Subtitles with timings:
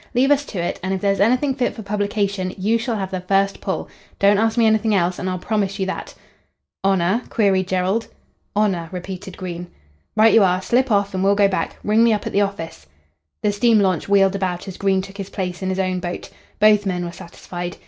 [0.15, 3.61] Leave us to it, and if there's anything fit for publication you shall have first
[3.61, 3.87] pull.
[4.17, 6.15] Don't ask me anything else and I'll promise you that."
[6.83, 8.07] "Honour?" queried Jerrold.
[8.55, 9.67] "Honour," repeated Green.
[10.17, 10.59] "Right you are.
[10.59, 11.77] Slip off and we'll go back.
[11.83, 12.87] Ring me up at the office."
[13.43, 16.31] The steam launch wheeled about as Green took his place in his own boat.
[16.59, 17.77] Both men were satisfied.